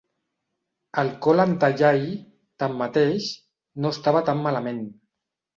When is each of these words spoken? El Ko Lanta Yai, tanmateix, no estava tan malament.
El 1.01 1.11
Ko 1.25 1.35
Lanta 1.39 1.69
Yai, 1.81 2.01
tanmateix, 2.63 3.29
no 3.85 3.93
estava 3.97 4.27
tan 4.31 4.43
malament. 4.49 4.85